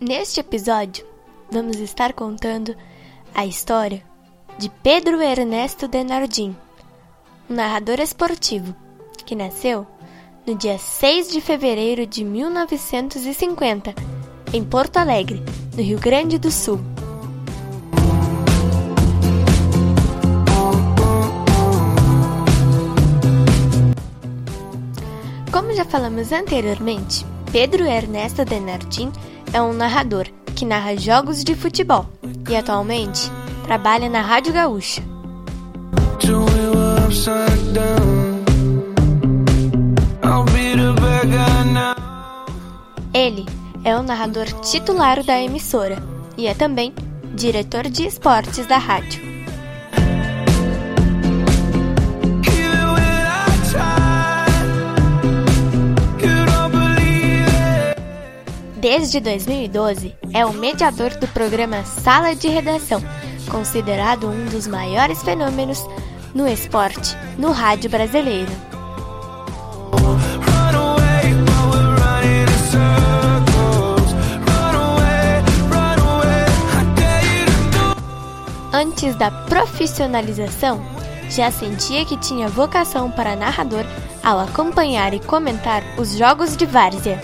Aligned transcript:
Neste 0.00 0.40
episódio, 0.40 1.06
vamos 1.50 1.76
estar 1.76 2.12
contando 2.12 2.74
a 3.32 3.46
história 3.46 4.02
de 4.58 4.68
Pedro 4.82 5.22
Ernesto 5.22 5.86
Denardim, 5.86 6.54
um 7.48 7.54
narrador 7.54 8.00
esportivo 8.00 8.74
que 9.24 9.36
nasceu 9.36 9.86
no 10.44 10.56
dia 10.56 10.78
6 10.78 11.30
de 11.30 11.40
fevereiro 11.40 12.06
de 12.06 12.24
1950, 12.24 13.94
em 14.52 14.64
Porto 14.64 14.96
Alegre, 14.96 15.40
no 15.76 15.82
Rio 15.82 16.00
Grande 16.00 16.38
do 16.38 16.50
Sul. 16.50 16.80
Como 25.52 25.72
já 25.72 25.84
falamos 25.84 26.32
anteriormente, 26.32 27.24
Pedro 27.52 27.84
Ernesto 27.84 28.44
Denardim 28.44 29.12
é 29.54 29.62
um 29.62 29.72
narrador 29.72 30.26
que 30.56 30.64
narra 30.64 30.96
jogos 30.96 31.44
de 31.44 31.54
futebol 31.54 32.06
e 32.50 32.56
atualmente 32.56 33.30
trabalha 33.62 34.10
na 34.10 34.20
Rádio 34.20 34.52
Gaúcha. 34.52 35.00
Ele 43.14 43.46
é 43.84 43.96
o 43.96 44.02
narrador 44.02 44.46
titular 44.60 45.22
da 45.22 45.40
emissora 45.40 46.02
e 46.36 46.48
é 46.48 46.54
também 46.54 46.92
diretor 47.32 47.84
de 47.84 48.08
esportes 48.08 48.66
da 48.66 48.76
rádio. 48.76 49.23
Desde 58.84 59.18
2012, 59.18 60.14
é 60.34 60.44
o 60.44 60.52
mediador 60.52 61.08
do 61.16 61.26
programa 61.28 61.82
Sala 61.84 62.36
de 62.36 62.48
Redação, 62.48 63.02
considerado 63.50 64.28
um 64.28 64.44
dos 64.44 64.66
maiores 64.66 65.22
fenômenos 65.22 65.82
no 66.34 66.46
esporte 66.46 67.16
no 67.38 67.50
rádio 67.50 67.88
brasileiro. 67.88 68.52
Antes 78.70 79.16
da 79.16 79.30
profissionalização, 79.30 80.84
já 81.30 81.50
sentia 81.50 82.04
que 82.04 82.18
tinha 82.18 82.50
vocação 82.50 83.10
para 83.10 83.34
narrador 83.34 83.86
ao 84.22 84.38
acompanhar 84.40 85.14
e 85.14 85.20
comentar 85.20 85.82
os 85.96 86.18
jogos 86.18 86.54
de 86.54 86.66
várzea. 86.66 87.18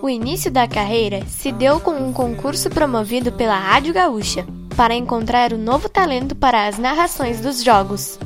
O 0.00 0.10
início 0.10 0.50
da 0.50 0.66
carreira 0.66 1.22
se 1.26 1.52
deu 1.52 1.78
com 1.80 1.90
um 1.90 2.14
concurso 2.14 2.70
promovido 2.70 3.30
pela 3.30 3.58
Rádio 3.58 3.92
Gaúcha 3.92 4.46
para 4.74 4.94
encontrar 4.94 5.52
o 5.52 5.58
novo 5.58 5.86
talento 5.86 6.34
para 6.34 6.66
as 6.66 6.78
narrações 6.78 7.40
dos 7.40 7.62
jogos. 7.62 8.18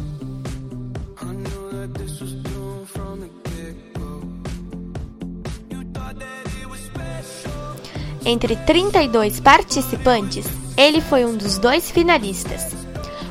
Entre 8.25 8.55
32 8.55 9.41
participantes, 9.41 10.47
ele 10.77 11.01
foi 11.01 11.25
um 11.25 11.37
dos 11.37 11.59
dois 11.59 11.91
finalistas. 11.91 12.77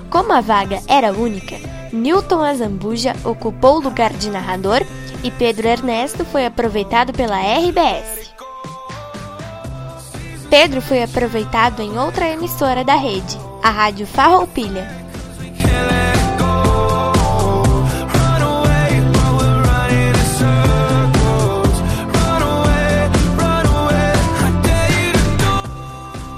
Como 0.09 0.33
a 0.33 0.41
vaga 0.41 0.81
era 0.89 1.13
única, 1.13 1.55
Newton 1.93 2.41
Azambuja 2.41 3.13
ocupou 3.23 3.77
o 3.77 3.81
lugar 3.81 4.13
de 4.13 4.29
narrador 4.29 4.81
e 5.23 5.29
Pedro 5.29 5.67
Ernesto 5.67 6.23
foi 6.23 6.45
aproveitado 6.45 7.11
pela 7.11 7.37
RBS. 7.37 8.31
Pedro 10.49 10.81
foi 10.81 11.03
aproveitado 11.03 11.81
em 11.81 11.97
outra 11.99 12.27
emissora 12.29 12.83
da 12.83 12.95
rede, 12.95 13.37
a 13.61 13.69
Rádio 13.69 14.07
Farroupilha. 14.07 15.01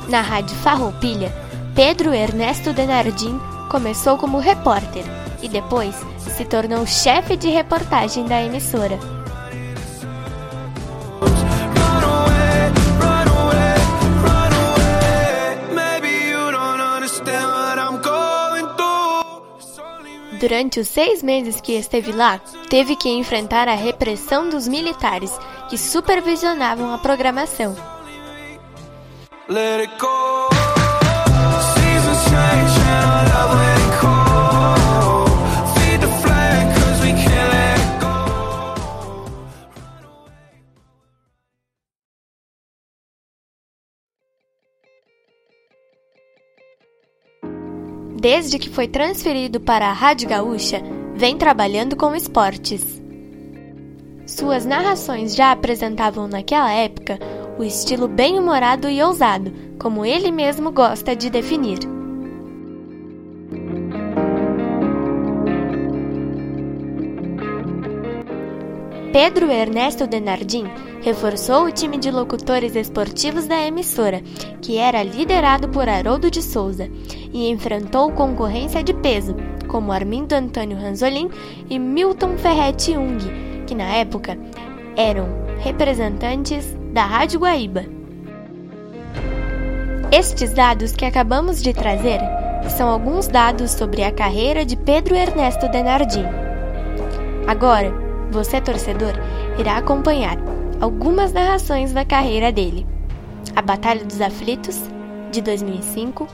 Na 0.09 0.21
Rádio 0.21 0.55
Farroupilha, 0.57 1.33
Pedro 1.75 2.13
Ernesto 2.13 2.71
Denardim 2.71 3.39
começou 3.69 4.15
como 4.15 4.37
repórter 4.37 5.22
e 5.43 5.49
depois 5.49 5.93
se 6.17 6.45
tornou 6.45 6.87
chefe 6.87 7.35
de 7.35 7.49
reportagem 7.49 8.25
da 8.25 8.41
emissora. 8.41 8.97
Durante 20.39 20.79
os 20.79 20.89
seis 20.89 21.23
meses 21.23 21.61
que 21.61 21.73
esteve 21.73 22.11
lá, 22.11 22.37
teve 22.69 22.97
que 22.97 23.09
enfrentar 23.09 23.69
a 23.69 23.75
repressão 23.75 24.49
dos 24.49 24.67
militares 24.67 25.31
que 25.69 25.77
supervisionavam 25.77 26.93
a 26.93 26.97
programação. 26.97 27.73
Let 29.47 29.81
it 29.81 29.99
go. 29.99 30.42
Desde 48.23 48.57
que 48.57 48.69
foi 48.69 48.87
transferido 48.87 49.59
para 49.59 49.87
a 49.87 49.91
Rádio 49.91 50.29
Gaúcha, 50.29 50.81
vem 51.13 51.37
trabalhando 51.37 51.97
com 51.97 52.15
esportes. 52.15 52.81
Suas 54.25 54.65
narrações 54.65 55.35
já 55.35 55.51
apresentavam 55.51 56.25
naquela 56.25 56.71
época 56.71 57.19
o 57.59 57.65
estilo 57.65 58.07
bem-humorado 58.07 58.89
e 58.89 59.03
ousado, 59.03 59.51
como 59.77 60.05
ele 60.05 60.31
mesmo 60.31 60.71
gosta 60.71 61.13
de 61.13 61.29
definir. 61.29 61.79
Pedro 69.13 69.51
Ernesto 69.51 70.07
Denardim 70.07 70.65
reforçou 71.03 71.65
o 71.65 71.71
time 71.71 71.99
de 71.99 72.09
locutores 72.09 72.75
esportivos 72.75 73.45
da 73.45 73.61
emissora, 73.61 74.23
que 74.59 74.79
era 74.79 75.03
liderado 75.03 75.69
por 75.69 75.87
Haroldo 75.87 76.31
de 76.31 76.41
Souza, 76.41 76.89
e 77.31 77.47
enfrentou 77.47 78.11
concorrência 78.11 78.83
de 78.83 78.91
peso, 78.91 79.35
como 79.67 79.91
Armindo 79.91 80.33
Antônio 80.33 80.75
Ranzolin 80.75 81.29
e 81.69 81.77
Milton 81.77 82.39
Ferretti 82.39 82.93
Jung, 82.93 83.19
que 83.67 83.75
na 83.75 83.83
época 83.97 84.35
eram 84.97 85.27
representantes 85.59 86.75
da 86.91 87.05
Rádio 87.05 87.41
Guaíba. 87.41 87.85
Estes 90.11 90.53
dados 90.53 90.91
que 90.93 91.05
acabamos 91.05 91.61
de 91.61 91.71
trazer 91.71 92.19
são 92.67 92.89
alguns 92.89 93.27
dados 93.27 93.69
sobre 93.69 94.03
a 94.03 94.11
carreira 94.11 94.65
de 94.65 94.75
Pedro 94.75 95.15
Ernesto 95.15 95.69
Denardim. 95.69 96.25
Agora, 97.45 98.02
você 98.33 98.59
torcedor 98.59 99.13
irá 99.59 99.77
acompanhar 99.77 100.37
algumas 100.81 101.31
narrações 101.31 101.93
da 101.93 102.03
carreira 102.03 102.51
dele. 102.51 102.85
A 103.55 103.61
Batalha 103.61 104.03
dos 104.03 104.19
Aflitos, 104.19 104.81
de 105.31 105.39
2005, 105.41 106.27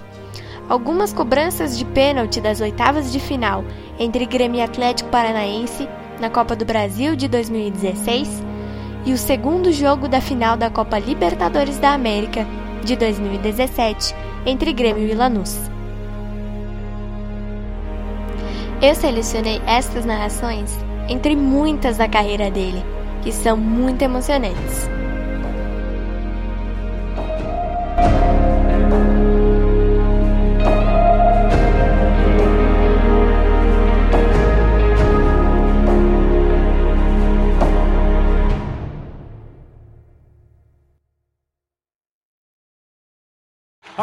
algumas 0.70 1.12
cobranças 1.12 1.78
de 1.78 1.84
pênalti 1.84 2.40
das 2.40 2.62
oitavas 2.62 3.12
de 3.12 3.20
final 3.20 3.64
entre 4.00 4.26
Grêmio 4.26 4.60
e 4.60 4.62
Atlético 4.62 5.10
Paranaense 5.10 5.88
na 6.20 6.30
Copa 6.30 6.56
do 6.56 6.66
Brasil 6.66 7.16
de 7.16 7.28
2016 7.28 8.44
e 9.06 9.14
o 9.14 9.18
segundo 9.18 9.72
jogo 9.72 10.08
da 10.08 10.22
final 10.22 10.56
da 10.56 10.70
Copa 10.70 10.98
Libertadores 11.00 11.78
da 11.78 11.92
América 11.94 12.46
de 12.84 12.96
2017 12.96 14.16
entre 14.46 14.72
Grêmio 14.72 15.08
e 15.08 15.14
Lanús. 15.14 15.60
Eu 18.82 18.96
selecionei 18.96 19.62
estas 19.68 20.06
narrações 20.06 20.89
entre 21.10 21.36
muitas 21.36 21.98
da 21.98 22.08
carreira 22.08 22.52
dele, 22.52 22.84
que 23.24 23.32
são 23.32 23.58
muito 23.58 24.02
emocionantes. 24.04 24.99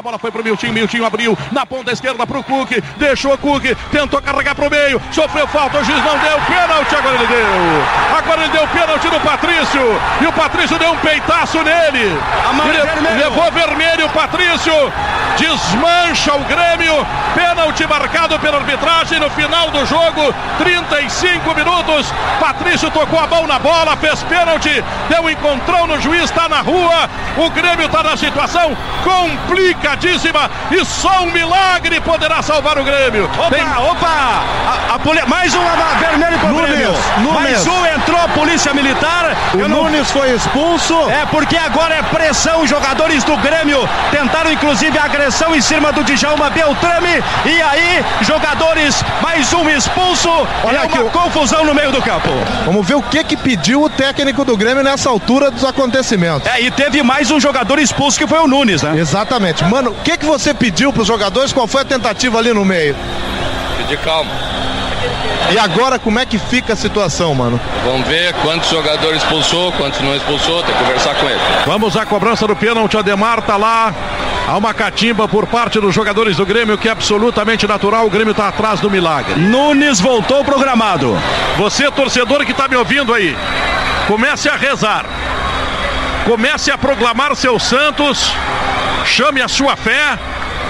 Bola 0.07 0.21
foi 0.21 0.31
pro 0.31 0.45
Miltinho, 0.45 0.73
Miltinho 0.73 1.05
abriu 1.05 1.37
na 1.51 1.67
ponta 1.67 1.91
esquerda 1.91 2.25
pro 2.25 2.41
Cook, 2.45 2.71
deixou 2.97 3.35
o 3.35 3.39
Cook, 3.39 3.65
tentou 3.91 4.23
carregar 4.23 4.55
pro 4.55 4.71
meio, 4.71 5.03
sofreu 5.11 5.49
falta, 5.49 5.79
o 5.79 5.85
juiz 5.85 5.99
não 6.05 6.17
deu 6.19 6.39
pênalti, 6.47 6.95
agora 6.95 7.17
ele 7.17 7.27
deu. 7.27 8.17
Agora 8.17 8.41
ele 8.43 8.53
deu 8.53 8.69
pênalti 8.69 9.09
no 9.09 9.21
Patrício 9.21 10.01
e 10.21 10.27
o 10.27 10.33
Patrício 10.33 10.79
deu 10.79 10.93
um 10.93 10.97
peitaço 10.99 11.59
nele. 11.59 12.05
Ele 12.05 13.19
levou 13.19 13.51
vermelho 13.51 14.07
o 14.07 14.11
Patrício, 14.11 14.73
desmancha 15.37 16.35
o 16.37 16.45
Grêmio, 16.45 17.05
pênalti 17.35 17.85
marcado 17.89 18.39
pela 18.39 18.59
arbitragem 18.59 19.19
no 19.19 19.29
final 19.31 19.73
do 19.73 19.85
jogo, 19.87 20.33
35 20.59 21.53
minutos. 21.53 22.13
Patrício 22.39 22.93
tocou 22.93 23.19
a 23.19 23.27
mão 23.27 23.45
na 23.49 23.59
bola, 23.59 23.97
fez 23.97 24.23
pênalti, 24.23 24.85
deu 25.09 25.23
um 25.23 25.31
encontrão 25.31 25.89
no 25.89 26.01
juiz, 26.01 26.25
está 26.25 26.49
na 26.49 26.61
rua. 26.61 27.11
O 27.37 27.51
Grêmio 27.51 27.87
está 27.87 28.05
na 28.05 28.17
situação 28.17 28.77
complicadíssima 29.97 30.51
e 30.71 30.85
só 30.85 31.23
um 31.23 31.33
milagre 31.33 32.01
poderá 32.01 32.43
salvar 32.43 32.79
o 32.79 32.85
Grêmio. 32.85 33.25
Opa, 33.25 33.51
Tem... 33.51 33.63
opa! 33.63 34.07
A, 34.07 34.95
a 34.95 34.99
poli... 34.99 35.25
Mais 35.27 35.55
um 35.55 35.61
vermelho 35.99 36.39
para 36.39 36.53
o 36.53 36.57
Grêmio. 36.57 36.95
Nunes. 37.19 37.35
Mais 37.35 37.67
um 37.67 37.87
entrou 37.87 38.21
a 38.21 38.29
polícia 38.29 38.73
militar. 38.75 39.37
O 39.55 39.69
não... 39.69 39.85
Nunes 39.85 40.11
foi 40.11 40.31
expulso. 40.35 40.95
É 41.11 41.27
porque 41.27 41.57
agora 41.57 41.95
é 41.95 42.03
pressão. 42.03 42.63
Os 42.63 42.71
jogadores 42.71 43.25
do 43.25 43.37
Grêmio 43.39 43.89
tentaram 44.11 44.53
inclusive 44.53 44.99
a 44.99 45.05
agressão 45.05 45.55
em 45.55 45.61
cima 45.61 45.93
do 45.93 46.05
Djalma 46.05 46.51
Beltrame. 46.51 47.23
E 47.45 47.63
aí, 47.63 48.05
jogadores, 48.23 49.03
mais 49.21 49.53
um 49.53 49.69
expulso. 49.69 50.29
Olha 50.65 50.79
é 50.79 50.85
aqui, 50.85 50.99
uma 50.99 51.11
confusão 51.11 51.65
no 51.65 51.75
meio 51.75 51.91
do 51.91 52.03
campo. 52.03 52.29
Vamos 52.65 52.87
ver 52.87 52.95
o 52.95 53.03
que 53.03 53.25
que 53.25 53.37
pediu 53.37 53.83
o 53.83 53.89
técnico 53.89 54.45
do 54.45 54.57
Grêmio 54.57 54.83
nessa 54.83 55.09
altura 55.09 55.51
dos 55.51 55.65
acontecimentos. 55.65 56.49
É, 56.49 56.61
e 56.61 56.71
teve 56.71 57.03
mais 57.03 57.31
um 57.31 57.41
jogador 57.41 57.79
expulso 57.79 58.19
que 58.19 58.27
foi 58.27 58.39
o 58.39 58.47
Nunes, 58.47 58.83
né? 58.83 58.97
Exatamente. 58.97 59.65
Mano, 59.65 59.86
o 59.91 59.95
que 60.03 60.17
que 60.17 60.27
você 60.27 60.53
pediu 60.53 60.93
para 60.93 61.03
os 61.03 61.09
jogadores? 61.09 61.53
Qual 61.53 61.67
foi 61.67 61.83
a 61.83 61.85
tentativa 61.85 62.39
ali 62.39 62.53
no 62.53 62.65
meio? 62.65 62.97
Pedir 63.79 63.99
calma. 63.99 64.31
E 65.53 65.59
agora 65.59 65.99
como 65.99 66.19
é 66.19 66.27
que 66.27 66.39
fica 66.39 66.73
a 66.73 66.77
situação, 66.77 67.35
mano? 67.35 67.61
Vamos 67.85 68.07
ver 68.09 68.35
quantos 68.43 68.69
jogadores 68.69 69.23
expulsou, 69.23 69.71
quantos 69.73 70.01
não 70.01 70.15
expulsou, 70.17 70.63
tem 70.63 70.75
que 70.75 70.83
conversar 70.83 71.15
com 71.15 71.27
ele. 71.27 71.41
Vamos 71.65 71.97
à 71.97 72.05
cobrança 72.05 72.47
do 72.47 72.57
pênalti, 72.57 72.97
Ademar 72.97 73.43
tá 73.43 73.57
lá. 73.57 73.95
Há 74.49 74.57
uma 74.57 74.73
catimba 74.75 75.29
por 75.29 75.47
parte 75.47 75.81
dos 75.81 75.95
jogadores 75.95 76.37
do 76.37 76.47
Grêmio 76.47 76.79
que 76.79 76.89
é 76.89 76.93
absolutamente 76.93 77.67
natural. 77.67 78.07
O 78.07 78.11
Grêmio 78.11 78.33
está 78.33 78.49
atrás 78.49 78.81
do 78.81 78.91
milagre. 78.91 79.35
Nunes 79.41 80.01
voltou 80.01 80.45
programado. 80.45 81.17
Você, 81.59 81.91
torcedor 81.91 82.45
que 82.45 82.53
está 82.53 82.69
me 82.69 82.77
ouvindo 82.77 83.13
aí, 83.13 83.37
comece 84.07 84.49
a 84.49 84.57
rezar. 84.57 85.05
Comece 86.25 86.71
a 86.71 86.79
proclamar 86.79 87.35
seus 87.37 87.63
santos. 87.63 88.33
Chame 89.07 89.41
a 89.41 89.49
sua 89.49 89.77
fé, 89.77 90.19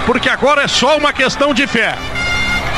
porque 0.05 0.29
agora 0.29 0.63
é 0.63 0.69
só 0.69 0.97
uma 0.97 1.13
questão 1.13 1.53
de 1.53 1.67
fé. 1.67 1.97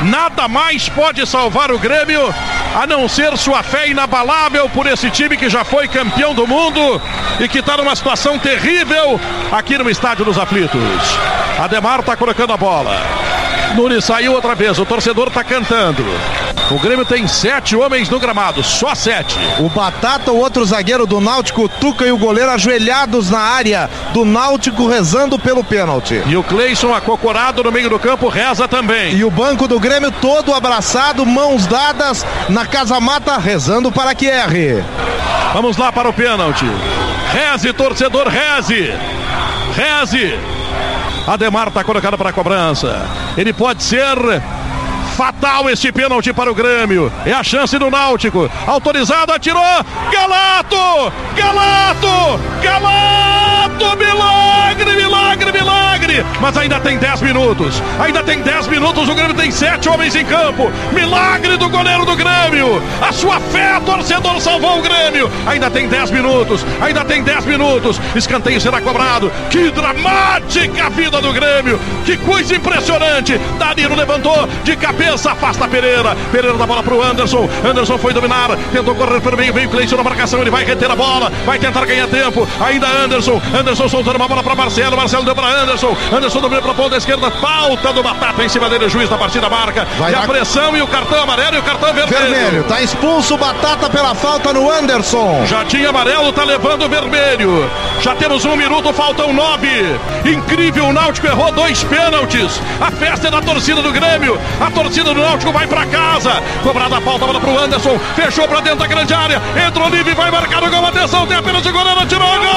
Nada 0.02 0.46
mais 0.46 0.88
pode 0.88 1.26
salvar 1.26 1.72
o 1.72 1.78
Grêmio 1.78 2.32
a 2.74 2.86
não 2.86 3.08
ser 3.08 3.36
sua 3.36 3.62
fé 3.62 3.88
inabalável 3.88 4.68
por 4.68 4.86
esse 4.86 5.10
time 5.10 5.36
que 5.36 5.50
já 5.50 5.64
foi 5.64 5.88
campeão 5.88 6.34
do 6.34 6.46
mundo 6.46 7.02
e 7.40 7.48
que 7.48 7.58
está 7.58 7.76
numa 7.76 7.96
situação 7.96 8.38
terrível 8.38 9.20
aqui 9.50 9.76
no 9.76 9.90
Estádio 9.90 10.24
dos 10.24 10.38
Aflitos. 10.38 10.78
Ademar 11.58 12.00
está 12.00 12.16
colocando 12.16 12.52
a 12.52 12.56
bola. 12.56 13.27
Nunes 13.78 14.04
saiu 14.04 14.32
outra 14.32 14.56
vez, 14.56 14.76
o 14.76 14.84
torcedor 14.84 15.28
está 15.28 15.44
cantando. 15.44 16.04
O 16.68 16.80
Grêmio 16.80 17.04
tem 17.04 17.28
sete 17.28 17.76
homens 17.76 18.10
no 18.10 18.18
gramado, 18.18 18.60
só 18.60 18.92
sete. 18.92 19.38
O 19.60 19.68
Batata, 19.68 20.32
o 20.32 20.36
outro 20.36 20.64
zagueiro 20.64 21.06
do 21.06 21.20
Náutico, 21.20 21.62
o 21.62 21.68
Tuca 21.68 22.04
e 22.04 22.10
o 22.10 22.18
goleiro 22.18 22.50
ajoelhados 22.50 23.30
na 23.30 23.38
área 23.38 23.88
do 24.12 24.24
Náutico 24.24 24.88
rezando 24.88 25.38
pelo 25.38 25.62
pênalti. 25.62 26.20
E 26.26 26.36
o 26.36 26.42
Cleison 26.42 26.92
acocorado 26.92 27.62
no 27.62 27.70
meio 27.70 27.88
do 27.88 28.00
campo 28.00 28.26
reza 28.26 28.66
também. 28.66 29.14
E 29.14 29.22
o 29.22 29.30
banco 29.30 29.68
do 29.68 29.78
Grêmio 29.78 30.10
todo 30.10 30.52
abraçado, 30.52 31.24
mãos 31.24 31.64
dadas 31.68 32.26
na 32.48 32.66
casa 32.66 32.98
mata 32.98 33.38
rezando 33.38 33.92
para 33.92 34.12
que 34.12 34.26
erre. 34.26 34.82
Vamos 35.54 35.76
lá 35.76 35.92
para 35.92 36.08
o 36.08 36.12
pênalti. 36.12 36.66
Reze, 37.32 37.72
torcedor, 37.72 38.26
reze. 38.26 38.92
Reze. 39.76 40.57
Ademar 41.28 41.68
está 41.68 41.84
colocado 41.84 42.16
para 42.16 42.30
a 42.30 42.32
cobrança. 42.32 43.06
Ele 43.36 43.52
pode 43.52 43.82
ser 43.82 44.16
fatal 45.14 45.68
este 45.68 45.92
pênalti 45.92 46.32
para 46.32 46.50
o 46.50 46.54
Grêmio. 46.54 47.12
É 47.26 47.32
a 47.32 47.42
chance 47.42 47.78
do 47.78 47.90
Náutico. 47.90 48.50
Autorizado, 48.66 49.32
atirou. 49.32 49.62
Galato! 50.10 51.12
Galato! 51.36 52.40
Galato! 52.62 52.67
Mas 56.40 56.56
ainda 56.56 56.78
tem 56.80 56.98
10 56.98 57.22
minutos. 57.22 57.82
Ainda 57.98 58.22
tem 58.22 58.40
10 58.40 58.68
minutos. 58.68 59.08
O 59.08 59.14
Grêmio 59.14 59.34
tem 59.34 59.50
7 59.50 59.88
homens 59.88 60.14
em 60.14 60.24
campo. 60.24 60.70
Milagre 60.92 61.56
do 61.56 61.68
goleiro 61.68 62.04
do 62.04 62.16
Grêmio. 62.16 62.82
A 63.00 63.12
sua 63.12 63.40
fé, 63.40 63.80
torcedor, 63.84 64.40
salvou 64.40 64.78
o 64.78 64.82
Grêmio. 64.82 65.30
Ainda 65.46 65.70
tem 65.70 65.88
10 65.88 66.10
minutos. 66.10 66.64
Ainda 66.80 67.04
tem 67.04 67.22
10 67.22 67.44
minutos. 67.46 68.00
Escanteio 68.14 68.60
será 68.60 68.80
cobrado. 68.80 69.32
Que 69.50 69.70
dramática 69.70 70.90
vida 70.90 71.20
do 71.20 71.32
Grêmio. 71.32 71.80
Que 72.04 72.16
coisa 72.18 72.54
impressionante. 72.54 73.38
Danilo 73.58 73.96
levantou 73.96 74.48
de 74.62 74.76
cabeça, 74.76 75.32
afasta 75.32 75.66
Pereira. 75.66 76.16
Pereira 76.30 76.56
dá 76.56 76.66
bola 76.66 76.82
pro 76.82 77.02
Anderson. 77.02 77.48
Anderson 77.64 77.98
foi 77.98 78.12
dominar. 78.12 78.56
Tentou 78.72 78.94
correr 78.94 79.20
pelo 79.20 79.36
meio. 79.36 79.52
Veio 79.52 79.68
Cleiton 79.68 79.96
na 79.96 80.04
marcação. 80.04 80.40
Ele 80.40 80.50
vai 80.50 80.64
reter 80.64 80.90
a 80.90 80.96
bola. 80.96 81.32
Vai 81.44 81.58
tentar 81.58 81.84
ganhar 81.84 82.06
tempo. 82.06 82.46
Ainda 82.60 82.86
Anderson. 82.86 83.40
Anderson 83.52 83.88
soltando 83.88 84.16
uma 84.16 84.28
bola 84.28 84.42
para 84.42 84.54
Marcelo. 84.54 84.96
Marcelo 84.96 85.24
deu 85.24 85.34
para 85.34 85.48
Anderson. 85.48 85.96
Anderson 86.12 86.27
domina 86.36 86.60
para 86.60 86.72
a 86.72 86.74
ponta 86.74 86.96
esquerda. 86.96 87.30
Falta 87.30 87.92
do 87.92 88.02
Batata 88.02 88.44
em 88.44 88.48
cima 88.48 88.68
dele. 88.68 88.84
O 88.84 88.88
juiz 88.90 89.08
da 89.08 89.16
partida 89.16 89.48
marca. 89.48 89.86
Vai 89.98 90.12
e 90.12 90.14
a 90.14 90.20
pressão 90.20 90.76
e 90.76 90.82
o 90.82 90.86
cartão 90.86 91.22
amarelo 91.22 91.56
e 91.56 91.58
o 91.58 91.62
cartão 91.62 91.92
vermelho. 91.92 92.28
Vermelho. 92.28 92.64
Tá 92.64 92.82
expulso 92.82 93.34
o 93.34 93.38
Batata 93.38 93.88
pela 93.88 94.14
falta 94.14 94.52
no 94.52 94.70
Anderson. 94.70 95.46
Já 95.46 95.64
tinha 95.64 95.88
amarelo, 95.88 96.32
tá 96.32 96.44
levando 96.44 96.88
vermelho. 96.88 97.70
Já 98.00 98.14
temos 98.14 98.44
um 98.44 98.56
minuto, 98.56 98.92
faltam 98.92 99.32
nove. 99.32 99.68
Incrível, 100.24 100.86
o 100.86 100.92
Náutico 100.92 101.26
errou 101.26 101.50
dois 101.52 101.82
pênaltis. 101.84 102.60
A 102.80 102.90
festa 102.90 103.28
é 103.28 103.30
da 103.30 103.40
torcida 103.40 103.80
do 103.82 103.90
Grêmio. 103.92 104.38
A 104.60 104.70
torcida 104.70 105.14
do 105.14 105.20
Náutico 105.20 105.52
vai 105.52 105.66
para 105.66 105.86
casa. 105.86 106.42
Cobrada 106.62 106.98
a 106.98 107.00
falta, 107.00 107.26
bola 107.26 107.40
pro 107.40 107.58
Anderson. 107.58 107.98
Fechou 108.14 108.46
para 108.46 108.60
dentro 108.60 108.80
da 108.80 108.86
grande 108.86 109.14
área. 109.14 109.40
Entrou 109.66 109.88
livre, 109.88 110.14
vai 110.14 110.30
marcar 110.30 110.62
o 110.62 110.70
gol. 110.70 110.86
Atenção, 110.86 111.26
tem 111.26 111.36
apenas 111.36 111.64
o 111.64 111.72
goleiro, 111.72 112.06
tirou 112.06 112.28
gol! 112.38 112.48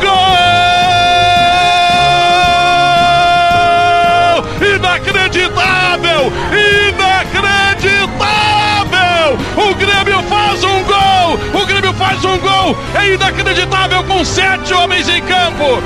Gol! 0.00 0.75
Inacreditável! 4.60 6.32
Inacreditável! 6.88 9.38
O 9.56 9.74
Grêmio 9.74 10.22
faz 10.28 10.64
um 10.64 10.82
gol! 10.84 11.62
O 11.62 11.66
Grêmio 11.66 11.92
faz 11.94 12.24
um 12.24 12.38
gol! 12.38 12.76
É 12.94 13.12
inacreditável 13.12 14.02
com 14.04 14.24
sete 14.24 14.72
homens 14.72 15.08
em 15.08 15.20
campo! 15.22 15.82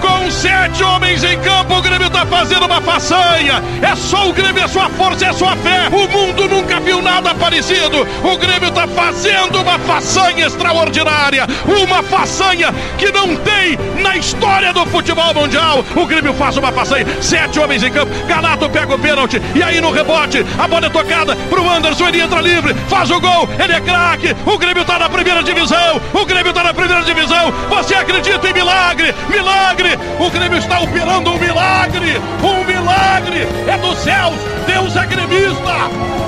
Com 0.00 0.30
sete 0.30 0.82
homens 0.82 1.22
em 1.24 1.38
campo, 1.40 1.74
o 1.74 1.82
Grêmio 1.82 2.09
está 2.20 2.26
fazendo 2.26 2.66
uma 2.66 2.80
façanha. 2.80 3.62
É 3.80 3.96
só 3.96 4.28
o 4.28 4.32
Grêmio, 4.32 4.62
é 4.62 4.68
sua 4.68 4.88
força, 4.90 5.26
é 5.26 5.32
sua 5.32 5.56
fé. 5.56 5.88
O 5.90 6.08
mundo 6.08 6.48
nunca 6.48 6.78
viu 6.80 7.00
nada 7.00 7.34
parecido. 7.34 8.06
O 8.22 8.36
Grêmio 8.36 8.68
está 8.68 8.86
fazendo 8.86 9.60
uma 9.60 9.78
façanha 9.78 10.46
extraordinária. 10.46 11.46
Uma 11.66 12.02
façanha 12.02 12.74
que 12.98 13.10
não 13.10 13.36
tem 13.36 13.78
na 14.02 14.16
história 14.16 14.72
do 14.72 14.84
futebol 14.86 15.32
mundial. 15.34 15.84
O 15.96 16.06
Grêmio 16.06 16.34
faz 16.34 16.56
uma 16.56 16.70
façanha. 16.72 17.06
Sete 17.22 17.58
homens 17.58 17.82
em 17.82 17.90
campo. 17.90 18.12
Galato 18.26 18.68
pega 18.68 18.94
o 18.94 18.98
pênalti. 18.98 19.40
E 19.54 19.62
aí 19.62 19.80
no 19.80 19.90
rebote, 19.90 20.44
a 20.58 20.68
bola 20.68 20.86
é 20.86 20.90
tocada 20.90 21.34
pro 21.48 21.68
Anderson. 21.68 22.08
Ele 22.08 22.20
entra 22.20 22.40
livre, 22.40 22.74
faz 22.88 23.10
o 23.10 23.20
gol. 23.20 23.48
Ele 23.58 23.72
é 23.72 23.80
craque. 23.80 24.36
O 24.44 24.58
Grêmio 24.58 24.82
está 24.82 24.98
na 24.98 25.08
primeira 25.08 25.42
divisão. 25.42 26.00
O 26.12 26.26
Grêmio 26.26 26.50
está 26.50 26.64
na 26.64 26.74
primeira 26.74 27.02
divisão. 27.02 27.52
Você 27.70 27.94
acredita 27.94 28.48
em 28.48 28.52
milagre? 28.52 29.14
Milagre! 29.28 29.98
O 30.18 30.30
Grêmio 30.30 30.58
está 30.58 30.80
operando 30.80 31.30
um 31.30 31.38
milagre! 31.38 32.09
Um 32.42 32.64
milagre! 32.64 33.46
É 33.68 33.76
dos 33.78 33.98
céus! 33.98 34.34
Deus 34.66 34.96
é 34.96 35.06
gremista! 35.06 35.74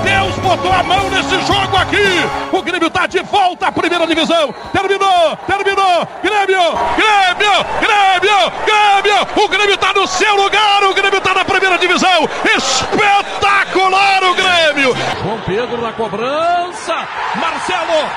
Deus 0.05 0.35
botou 0.37 0.73
a 0.73 0.83
mão 0.83 1.11
nesse 1.11 1.41
jogo 1.47 1.77
aqui! 1.77 2.07
O 2.53 2.63
Grêmio 2.63 2.89
está 2.89 3.07
de 3.07 3.21
volta 3.21 3.69
à 3.69 3.73
primeira 3.73 4.07
divisão! 4.07 4.55
Terminou! 4.73 5.37
Terminou! 5.47 6.09
Grêmio! 6.23 6.63
Grêmio! 6.97 7.65
Grêmio! 7.81 8.53
Grêmio! 8.67 9.45
O 9.45 9.49
Grêmio 9.49 9.75
está 9.75 9.93
no 9.93 10.07
seu 10.07 10.37
lugar! 10.37 10.83
O 10.85 10.95
Grêmio 10.95 11.19
está 11.19 11.35
na 11.35 11.45
primeira 11.45 11.79
divisão! 11.79 12.29
Espetacular 12.57 14.23
o 14.25 14.35
Grêmio! 14.35 14.97
João 15.23 15.41
Pedro 15.47 15.81
na 15.81 15.93
cobrança. 15.93 16.95
Marcelo! 17.37 18.09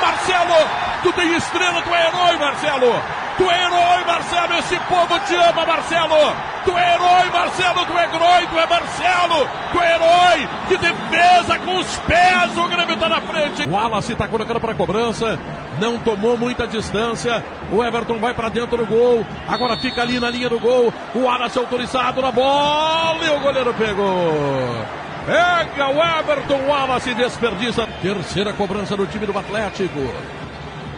Marcelo! 0.00 0.68
Tu 1.02 1.12
tem 1.12 1.34
estrela, 1.36 1.82
tu 1.82 1.94
é 1.94 2.08
herói, 2.08 2.36
Marcelo! 2.38 3.23
Tu 3.36 3.50
é 3.50 3.62
herói, 3.64 4.04
Marcelo! 4.06 4.58
Esse 4.58 4.78
povo 4.80 5.18
te 5.26 5.34
ama, 5.34 5.66
Marcelo! 5.66 6.36
Tu 6.64 6.70
é 6.78 6.94
herói, 6.94 7.30
Marcelo! 7.32 7.84
Tu 7.84 7.98
é 7.98 8.04
herói, 8.04 8.46
tu 8.46 8.58
é 8.58 8.66
Marcelo! 8.66 9.48
Tu 9.72 9.80
é 9.80 9.94
herói! 9.94 10.48
Que 10.68 10.76
defesa 10.76 11.58
com 11.58 11.76
os 11.76 11.96
pés! 11.98 12.56
O 12.56 12.68
Grêmio 12.68 12.96
tá 12.96 13.08
na 13.08 13.20
frente! 13.20 13.68
O 13.68 13.72
Wallace 13.72 14.14
tá 14.14 14.28
colocando 14.28 14.60
para 14.60 14.74
cobrança. 14.74 15.38
Não 15.80 15.98
tomou 15.98 16.38
muita 16.38 16.66
distância. 16.66 17.44
O 17.72 17.82
Everton 17.82 18.18
vai 18.18 18.32
para 18.32 18.48
dentro 18.48 18.76
do 18.76 18.86
gol. 18.86 19.26
Agora 19.48 19.76
fica 19.76 20.02
ali 20.02 20.20
na 20.20 20.30
linha 20.30 20.48
do 20.48 20.60
gol. 20.60 20.94
O 21.12 21.24
Wallace 21.24 21.58
autorizado 21.58 22.22
na 22.22 22.30
bola 22.30 23.24
e 23.24 23.30
o 23.30 23.40
goleiro 23.40 23.74
pegou. 23.74 24.86
Pega 25.26 25.88
o 25.88 26.20
Everton 26.20 26.68
Wallace 26.68 27.14
desperdiça. 27.14 27.88
Terceira 28.00 28.52
cobrança 28.52 28.96
do 28.96 29.06
time 29.06 29.26
do 29.26 29.36
Atlético. 29.36 30.12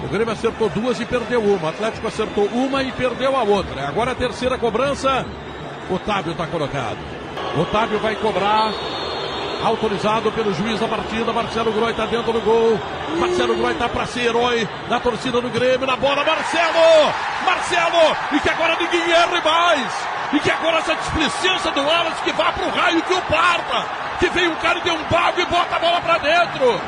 O 0.06 0.08
Grêmio 0.08 0.32
acertou 0.32 0.68
duas 0.68 1.00
e 1.00 1.04
perdeu 1.04 1.42
uma. 1.42 1.66
O 1.66 1.68
Atlético 1.68 2.06
acertou 2.06 2.44
uma 2.46 2.80
e 2.80 2.92
perdeu 2.92 3.36
a 3.36 3.42
outra. 3.42 3.88
Agora 3.88 4.12
a 4.12 4.14
terceira 4.14 4.56
cobrança. 4.56 5.26
Otávio 5.90 6.30
está 6.30 6.46
colocado. 6.46 6.98
Otávio 7.60 7.98
vai 7.98 8.14
cobrar. 8.14 8.72
Autorizado 9.64 10.30
pelo 10.30 10.54
juiz 10.54 10.78
da 10.78 10.86
partida. 10.86 11.32
Marcelo 11.32 11.72
Groi 11.72 11.90
está 11.90 12.06
dentro 12.06 12.32
do 12.32 12.40
gol. 12.40 12.78
Marcelo 13.18 13.56
Groi 13.56 13.72
está 13.72 13.88
para 13.88 14.06
ser 14.06 14.26
herói 14.26 14.68
da 14.88 15.00
torcida 15.00 15.40
do 15.40 15.50
Grêmio. 15.50 15.86
Na 15.86 15.96
bola, 15.96 16.24
Marcelo! 16.24 17.12
Marcelo! 17.44 18.16
E 18.32 18.38
que 18.38 18.48
agora 18.48 18.76
ninguém 18.80 19.10
erre 19.10 19.40
mais! 19.44 19.92
E 20.32 20.38
que 20.38 20.50
agora 20.50 20.78
essa 20.78 20.94
displicência 20.94 21.72
do 21.72 21.82
Wallace 21.82 22.22
que 22.22 22.32
vá 22.32 22.52
pro 22.52 22.70
raio 22.70 23.02
que 23.02 23.12
o 23.12 23.22
parta! 23.22 24.06
que 24.18 24.28
vem 24.30 24.48
um 24.48 24.54
cara 24.56 24.78
e 24.78 24.82
deu 24.82 24.94
um 24.94 25.04
bago 25.04 25.40
e 25.40 25.46
bota 25.46 25.76
a 25.76 25.78
bola 25.78 26.00
para 26.00 26.18
dentro. 26.18 26.80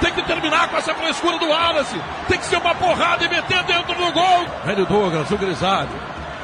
Tem 0.00 0.12
que 0.12 0.22
terminar 0.22 0.68
com 0.68 0.76
essa 0.76 0.94
frescura 0.94 1.38
do 1.38 1.48
Wallace. 1.48 2.00
Tem 2.28 2.38
que 2.38 2.46
ser 2.46 2.56
uma 2.56 2.74
porrada 2.74 3.24
e 3.24 3.28
meter 3.28 3.62
dentro 3.64 3.94
do 3.94 4.12
gol. 4.12 4.46
Velho 4.64 4.86
Douglas, 4.86 5.30
o 5.30 5.38
grisalho. 5.38 5.88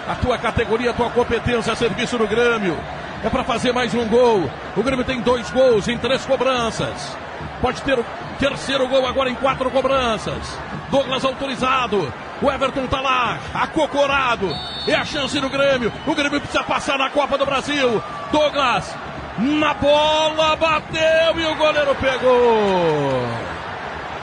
A 0.08 0.14
tua 0.14 0.38
categoria, 0.38 0.90
a 0.90 0.94
tua 0.94 1.10
competência 1.10 1.72
a 1.72 1.76
serviço 1.76 2.18
do 2.18 2.26
Grêmio. 2.26 2.78
É 3.24 3.30
para 3.30 3.44
fazer 3.44 3.72
mais 3.72 3.94
um 3.94 4.06
gol. 4.08 4.50
O 4.76 4.82
Grêmio 4.82 5.04
tem 5.04 5.20
dois 5.20 5.50
gols 5.50 5.86
em 5.86 5.96
três 5.98 6.24
cobranças. 6.24 7.16
Pode 7.60 7.80
ter 7.82 7.98
o 7.98 8.04
terceiro 8.38 8.88
gol 8.88 9.06
agora 9.06 9.30
em 9.30 9.34
quatro 9.36 9.70
cobranças. 9.70 10.58
Douglas 10.90 11.24
autorizado. 11.24 12.12
O 12.40 12.50
Everton 12.50 12.88
tá 12.88 13.00
lá, 13.00 13.38
acocorado. 13.54 14.52
É 14.88 14.94
a 14.94 15.04
chance 15.04 15.38
do 15.38 15.48
Grêmio. 15.48 15.92
O 16.04 16.14
Grêmio 16.14 16.40
precisa 16.40 16.64
passar 16.64 16.98
na 16.98 17.08
Copa 17.08 17.38
do 17.38 17.46
Brasil. 17.46 18.02
Douglas 18.32 18.92
na 19.38 19.74
bola, 19.74 20.56
bateu 20.56 21.40
e 21.40 21.46
o 21.46 21.54
goleiro 21.56 21.94
pegou. 21.96 23.22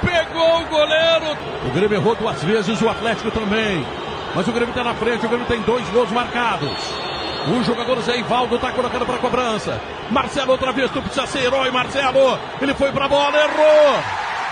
Pegou 0.02 0.62
o 0.62 0.66
goleiro. 0.66 1.38
O 1.66 1.70
Grêmio 1.72 1.98
errou 1.98 2.16
duas 2.16 2.44
vezes, 2.44 2.82
o 2.82 2.90
Atlético 2.90 3.32
também. 3.32 3.86
Mas 4.36 4.48
o 4.48 4.52
Grêmio 4.52 4.70
está 4.70 4.84
na 4.84 4.94
frente, 4.94 5.26
o 5.26 5.30
Grêmio 5.30 5.48
tem 5.48 5.62
dois 5.62 5.88
gols 5.90 6.12
marcados. 6.12 6.70
O 7.48 7.64
jogador 7.64 8.00
Zé 8.02 8.18
Ivaldo 8.20 8.56
está 8.56 8.72
colocando 8.72 9.06
para 9.06 9.18
cobrança. 9.18 9.82
Marcelo 10.12 10.52
outra 10.52 10.72
vez, 10.72 10.92
tu 10.92 11.02
precisa 11.02 11.26
ser 11.26 11.46
herói, 11.46 11.72
Marcelo. 11.72 12.38
Ele 12.62 12.74
foi 12.76 12.92
para 12.92 13.06
a 13.06 13.08
bola, 13.08 13.38
errou. 13.38 14.04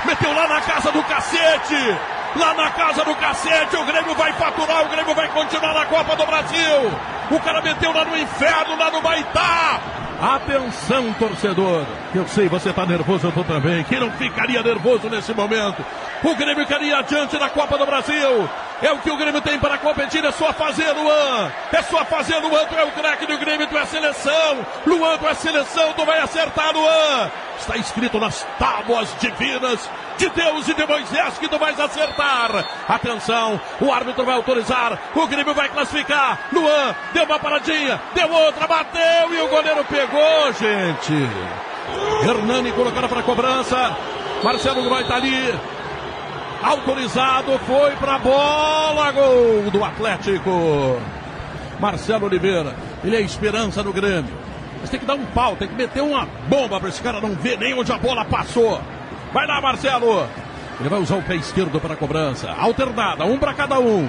Meteu 0.05 0.33
lá 0.33 0.47
na 0.47 0.61
casa 0.61 0.91
do 0.91 1.03
cacete. 1.03 1.97
Lá 2.35 2.53
na 2.53 2.69
casa 2.71 3.03
do 3.03 3.15
cacete, 3.15 3.75
o 3.77 3.85
Grêmio 3.85 4.15
vai 4.15 4.33
faturar, 4.33 4.85
o 4.85 4.89
Grêmio 4.89 5.13
vai 5.13 5.27
continuar 5.29 5.73
na 5.73 5.85
Copa 5.85 6.15
do 6.15 6.25
Brasil. 6.25 6.91
O 7.31 7.39
cara 7.39 7.61
meteu 7.61 7.91
lá 7.91 8.05
no 8.05 8.17
inferno, 8.17 8.77
lá 8.77 8.91
no 8.91 9.01
Baitá. 9.01 9.79
Atenção, 10.19 11.13
torcedor. 11.13 11.85
Eu 12.13 12.27
sei, 12.27 12.49
você 12.49 12.69
está 12.71 12.85
nervoso, 12.87 13.27
eu 13.27 13.31
tô 13.31 13.43
também. 13.43 13.83
Quem 13.83 13.99
não 13.99 14.11
ficaria 14.11 14.63
nervoso 14.63 15.07
nesse 15.09 15.31
momento? 15.31 15.85
O 16.23 16.35
Grêmio 16.35 16.65
quer 16.65 16.81
ir 16.81 16.93
adiante 16.93 17.37
na 17.37 17.49
Copa 17.49 17.77
do 17.77 17.85
Brasil. 17.85 18.49
É 18.81 18.91
o 18.91 18.97
que 18.97 19.11
o 19.11 19.17
Grêmio 19.17 19.41
tem 19.41 19.59
para 19.59 19.77
competir, 19.77 20.25
é 20.25 20.31
só 20.31 20.51
fazer, 20.53 20.91
Luan. 20.91 21.51
É 21.71 21.81
só 21.83 22.03
fazer, 22.05 22.37
Luan. 22.39 22.65
Tu 22.65 22.75
é 22.75 22.83
o 22.83 22.91
craque 22.91 23.27
do 23.27 23.37
Grêmio, 23.37 23.67
tu 23.67 23.77
é 23.77 23.85
seleção. 23.85 24.65
Luan, 24.87 25.17
tu 25.19 25.27
é 25.27 25.33
seleção, 25.35 25.93
tu 25.93 26.03
vai 26.03 26.19
acertar, 26.19 26.73
Luan. 26.73 27.31
Está 27.59 27.75
escrito 27.77 28.19
nas 28.19 28.45
tábuas 28.59 29.13
divinas 29.19 29.89
de 30.17 30.29
Deus 30.29 30.67
e 30.67 30.73
de 30.73 30.85
Moisés 30.85 31.37
que 31.39 31.47
tu 31.47 31.57
vais 31.57 31.79
acertar. 31.79 32.65
Atenção, 32.87 33.59
o 33.81 33.91
árbitro 33.91 34.25
vai 34.25 34.35
autorizar, 34.35 34.97
o 35.15 35.27
Grêmio 35.27 35.53
vai 35.53 35.69
classificar. 35.69 36.47
Luan 36.51 36.95
deu 37.13 37.23
uma 37.23 37.39
paradinha, 37.39 38.01
deu 38.13 38.31
outra, 38.31 38.67
bateu 38.67 39.33
e 39.33 39.41
o 39.41 39.47
goleiro 39.47 39.83
pegou, 39.85 40.53
gente. 40.53 41.13
Hernani 42.23 42.71
colocando 42.71 43.09
para 43.09 43.23
cobrança. 43.23 43.97
Marcelo 44.43 44.83
Groy 44.83 45.01
está 45.01 45.15
ali. 45.15 45.53
Autorizado, 46.61 47.59
foi 47.59 47.91
para 47.97 48.15
a 48.15 48.19
bola, 48.19 49.11
gol 49.11 49.71
do 49.71 49.83
Atlético. 49.83 50.99
Marcelo 51.79 52.25
Oliveira, 52.25 52.75
ele 53.03 53.15
é 53.15 53.19
a 53.19 53.21
esperança 53.21 53.83
do 53.83 53.93
Grêmio. 53.93 54.46
Mas 54.81 54.89
tem 54.89 54.99
que 54.99 55.05
dar 55.05 55.15
um 55.15 55.25
pau, 55.27 55.55
tem 55.55 55.67
que 55.67 55.75
meter 55.75 56.01
uma 56.01 56.27
bomba 56.47 56.79
para 56.79 56.89
esse 56.89 57.01
cara 57.01 57.19
não 57.19 57.35
ver 57.35 57.57
nem 57.57 57.73
onde 57.73 57.91
a 57.91 57.97
bola 57.97 58.23
passou. 58.25 58.79
Vai 59.33 59.45
lá, 59.47 59.61
Marcelo. 59.61 60.27
Ele 60.79 60.89
vai 60.89 60.99
usar 60.99 61.15
o 61.15 61.23
pé 61.23 61.35
esquerdo 61.35 61.79
para 61.79 61.93
a 61.95 61.97
cobrança. 61.97 62.51
Alternada, 62.51 63.25
um 63.25 63.37
para 63.37 63.53
cada 63.53 63.79
um. 63.79 64.07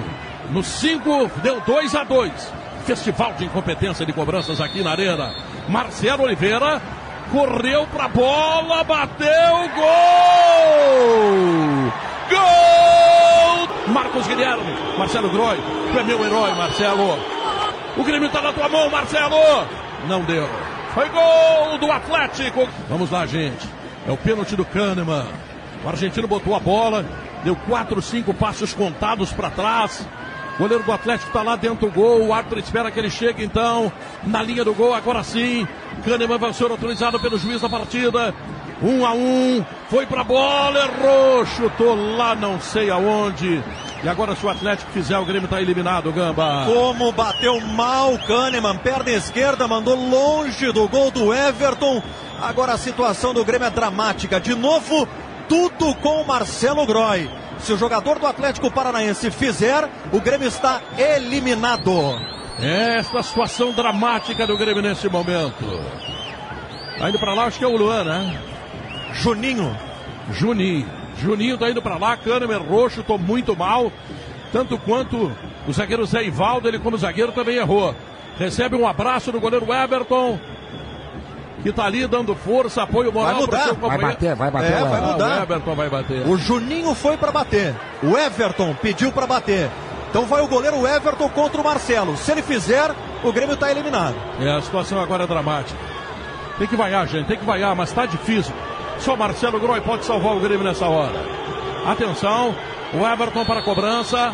No 0.51 0.63
5, 0.63 1.31
deu 1.43 1.61
2 1.61 1.95
a 1.95 2.03
2 2.03 2.53
Festival 2.85 3.33
de 3.33 3.45
incompetência 3.45 4.05
de 4.05 4.13
cobranças 4.13 4.59
aqui 4.59 4.81
na 4.81 4.91
Arena. 4.91 5.33
Marcelo 5.67 6.23
Oliveira 6.23 6.81
correu 7.31 7.85
para 7.87 8.05
a 8.05 8.07
bola, 8.07 8.83
bateu, 8.83 9.69
gol! 9.75 9.89
Gol! 12.29 13.93
Marcos 13.93 14.25
Guilherme, 14.27 14.73
Marcelo 14.97 15.29
Groi, 15.29 15.57
tu 15.91 15.99
é 15.99 16.03
meu 16.03 16.25
herói, 16.25 16.53
Marcelo. 16.55 17.19
O 17.97 18.03
Grêmio 18.03 18.27
está 18.27 18.41
na 18.41 18.53
tua 18.53 18.69
mão, 18.69 18.89
Marcelo. 18.89 19.35
Não 20.07 20.23
deu. 20.23 20.47
Foi 20.93 21.09
gol 21.09 21.77
do 21.77 21.91
Atlético. 21.91 22.67
Vamos 22.87 23.11
lá, 23.11 23.25
gente. 23.25 23.67
É 24.07 24.11
o 24.11 24.17
pênalti 24.17 24.55
do 24.55 24.65
Kahneman. 24.65 25.27
O 25.83 25.87
argentino 25.87 26.27
botou 26.27 26.55
a 26.55 26.59
bola, 26.59 27.05
deu 27.43 27.55
quatro, 27.55 28.01
cinco 28.01 28.33
passos 28.33 28.73
contados 28.73 29.31
para 29.31 29.49
trás. 29.49 30.05
O 30.55 30.59
goleiro 30.59 30.83
do 30.83 30.91
Atlético 30.91 31.29
está 31.29 31.41
lá 31.41 31.55
dentro 31.55 31.87
do 31.87 31.93
gol. 31.93 32.27
O 32.27 32.33
árbitro 32.33 32.59
espera 32.59 32.91
que 32.91 32.99
ele 32.99 33.09
chegue 33.09 33.43
então 33.43 33.91
na 34.23 34.41
linha 34.41 34.65
do 34.65 34.73
gol. 34.73 34.93
Agora 34.93 35.23
sim. 35.23 35.67
Kahneman 36.03 36.37
vai 36.37 36.53
ser 36.53 36.69
autorizado 36.69 37.19
pelo 37.19 37.37
juiz 37.37 37.61
da 37.61 37.69
partida. 37.69 38.33
Um 38.81 39.05
a 39.05 39.13
um. 39.13 39.63
Foi 39.89 40.05
para 40.05 40.21
a 40.21 40.23
bola, 40.23 40.79
errou, 40.79 41.45
chutou 41.45 41.95
lá 42.17 42.35
não 42.35 42.59
sei 42.59 42.89
aonde. 42.89 43.63
E 44.01 44.07
agora 44.07 44.33
se 44.33 44.45
o 44.45 44.49
Atlético 44.49 44.91
fizer, 44.91 45.17
o 45.17 45.25
Grêmio 45.25 45.45
está 45.45 45.61
eliminado, 45.61 46.11
Gamba. 46.13 46.65
Como 46.65 47.11
bateu 47.11 47.59
mal 47.59 48.13
o 48.13 48.19
Kahneman, 48.19 48.77
perna 48.77 49.11
esquerda, 49.11 49.67
mandou 49.67 49.95
longe 49.95 50.71
do 50.71 50.87
gol 50.87 51.11
do 51.11 51.33
Everton. 51.33 52.01
Agora 52.41 52.73
a 52.73 52.77
situação 52.77 53.33
do 53.33 53.43
Grêmio 53.43 53.67
é 53.67 53.69
dramática. 53.69 54.39
De 54.39 54.55
novo, 54.55 55.05
tudo 55.49 55.93
com 55.95 56.21
o 56.21 56.27
Marcelo 56.27 56.85
Groy. 56.85 57.29
Se 57.59 57.73
o 57.73 57.77
jogador 57.77 58.19
do 58.19 58.25
Atlético 58.25 58.71
Paranaense 58.71 59.29
fizer, 59.31 59.89
o 60.13 60.21
Grêmio 60.21 60.47
está 60.47 60.81
eliminado. 60.97 61.91
Esta 62.57 63.21
situação 63.21 63.73
dramática 63.73 64.47
do 64.47 64.57
Grêmio 64.57 64.81
nesse 64.81 65.09
momento. 65.09 65.65
Tá 66.97 67.09
indo 67.09 67.19
para 67.19 67.33
lá, 67.33 67.45
acho 67.45 67.59
que 67.59 67.65
é 67.65 67.67
o 67.67 67.75
Luan, 67.75 68.05
né? 68.05 68.41
Juninho. 69.11 69.75
Juninho. 70.31 70.98
Juninho 71.19 71.57
tá 71.57 71.69
indo 71.69 71.81
para 71.81 71.97
lá, 71.97 72.17
Kahneman 72.17 72.59
roxo, 72.59 73.03
tô 73.03 73.17
muito 73.17 73.55
mal. 73.55 73.91
Tanto 74.51 74.77
quanto 74.77 75.31
o 75.67 75.73
zagueiro 75.73 76.05
Zé 76.05 76.23
Ivaldo, 76.23 76.67
ele 76.67 76.79
como 76.79 76.97
zagueiro 76.97 77.31
também 77.31 77.57
errou. 77.57 77.93
Recebe 78.37 78.75
um 78.75 78.87
abraço 78.87 79.31
do 79.31 79.39
goleiro 79.39 79.71
Everton 79.71 80.39
que 81.61 81.71
tá 81.71 81.85
ali 81.85 82.07
dando 82.07 82.35
força, 82.35 82.83
apoio 82.83 83.11
moral 83.11 83.33
vai 83.33 83.41
mudar. 83.41 83.73
Vai 83.73 83.97
bater, 83.97 84.35
vai 84.35 84.51
bater. 84.51 84.71
É, 84.71 84.83
vai 84.83 85.01
mudar. 85.01 85.25
Ah, 85.25 85.39
o 85.39 85.43
Everton 85.43 85.75
vai 85.75 85.89
bater. 85.89 86.27
O 86.27 86.37
Juninho 86.37 86.95
foi 86.95 87.17
para 87.17 87.31
bater. 87.31 87.75
O 88.01 88.17
Everton 88.17 88.73
pediu 88.81 89.11
para 89.11 89.27
bater. 89.27 89.69
Então 90.09 90.25
vai 90.25 90.41
o 90.41 90.47
goleiro 90.47 90.87
Everton 90.87 91.29
contra 91.29 91.61
o 91.61 91.63
Marcelo. 91.63 92.17
Se 92.17 92.31
ele 92.31 92.41
fizer, 92.41 92.91
o 93.23 93.31
Grêmio 93.31 93.53
está 93.53 93.69
eliminado. 93.69 94.15
É, 94.39 94.49
a 94.49 94.61
situação 94.61 94.99
agora 94.99 95.25
é 95.25 95.27
dramática. 95.27 95.77
Tem 96.57 96.67
que 96.67 96.75
vaiar, 96.75 97.07
gente, 97.07 97.27
tem 97.27 97.37
que 97.37 97.45
vaiar, 97.45 97.75
mas 97.75 97.91
tá 97.91 98.05
difícil. 98.05 98.53
Só 98.99 99.15
Marcelo 99.15 99.59
Groi 99.59 99.81
pode 99.81 100.05
salvar 100.05 100.35
o 100.35 100.39
Grêmio 100.39 100.63
nessa 100.63 100.85
hora. 100.85 101.25
Atenção, 101.87 102.53
o 102.93 103.05
Everton 103.05 103.45
para 103.45 103.59
a 103.61 103.63
cobrança. 103.63 104.33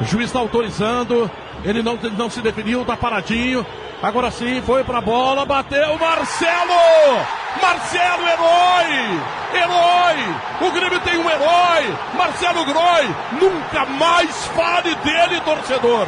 O 0.00 0.04
juiz 0.04 0.26
está 0.26 0.38
autorizando. 0.38 1.30
Ele 1.64 1.82
não, 1.82 1.96
não 2.16 2.30
se 2.30 2.40
definiu, 2.40 2.84
tá 2.84 2.96
paradinho. 2.96 3.64
Agora 4.02 4.30
sim, 4.30 4.62
foi 4.62 4.84
pra 4.84 5.00
bola, 5.00 5.44
bateu 5.44 5.98
Marcelo! 5.98 7.26
Marcelo, 7.60 8.28
herói! 8.28 9.20
Herói! 9.52 10.68
O 10.68 10.70
Grêmio 10.70 11.00
tem 11.00 11.18
um 11.18 11.28
herói! 11.28 11.96
Marcelo 12.16 12.64
Groi! 12.64 13.08
Nunca 13.40 13.84
mais 13.86 14.46
fale 14.48 14.94
dele, 14.96 15.40
torcedor! 15.40 16.06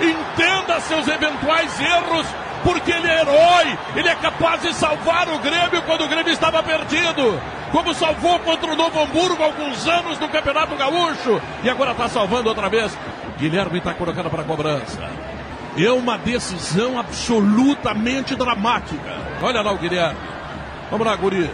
Entenda 0.00 0.80
seus 0.80 1.08
eventuais 1.08 1.80
erros 1.80 2.26
porque 2.62 2.90
ele 2.92 3.08
é 3.08 3.20
herói, 3.20 3.78
ele 3.96 4.08
é 4.08 4.14
capaz 4.14 4.62
de 4.62 4.74
salvar 4.74 5.28
o 5.28 5.38
Grêmio 5.38 5.82
quando 5.82 6.04
o 6.04 6.08
Grêmio 6.08 6.32
estava 6.32 6.62
perdido, 6.62 7.40
como 7.72 7.94
salvou 7.94 8.38
contra 8.40 8.72
o 8.72 8.76
Novo 8.76 9.00
Hamburgo 9.00 9.42
alguns 9.42 9.86
anos 9.86 10.18
no 10.18 10.28
Campeonato 10.28 10.76
Gaúcho, 10.76 11.40
e 11.62 11.70
agora 11.70 11.92
está 11.92 12.08
salvando 12.08 12.48
outra 12.48 12.68
vez. 12.68 12.96
Guilherme 13.38 13.78
está 13.78 13.94
colocando 13.94 14.28
para 14.28 14.44
cobrança. 14.44 15.08
É 15.76 15.90
uma 15.90 16.18
decisão 16.18 16.98
absolutamente 16.98 18.34
dramática. 18.34 19.16
Olha 19.40 19.62
lá 19.62 19.72
o 19.72 19.78
Guilherme. 19.78 20.18
Vamos 20.90 21.06
lá, 21.06 21.16
Guri. 21.16 21.50